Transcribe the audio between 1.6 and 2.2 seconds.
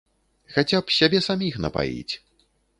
напаіць.